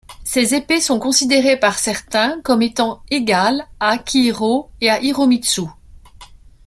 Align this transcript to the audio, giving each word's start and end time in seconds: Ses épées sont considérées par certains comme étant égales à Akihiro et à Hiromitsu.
Ses 0.23 0.55
épées 0.55 0.81
sont 0.81 0.97
considérées 0.97 1.59
par 1.59 1.77
certains 1.77 2.41
comme 2.41 2.63
étant 2.63 3.03
égales 3.11 3.67
à 3.79 3.89
Akihiro 3.89 4.71
et 4.81 4.89
à 4.89 4.99
Hiromitsu. 4.99 5.67